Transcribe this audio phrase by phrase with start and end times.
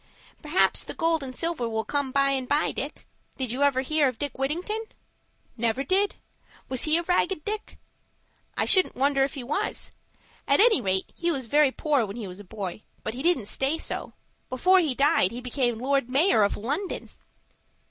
[0.41, 3.05] "Perhaps the gold and silver will come by and by, Dick.
[3.37, 4.85] Did you ever hear of Dick Whittington?"
[5.57, 6.15] "Never did.
[6.69, 7.77] Was he a Ragged Dick?"
[8.57, 9.91] "I shouldn't wonder if he was.
[10.47, 13.45] At any rate he was very poor when he was a boy, but he didn't
[13.45, 14.13] stay so.
[14.49, 17.11] Before he died, he became Lord Mayor of London."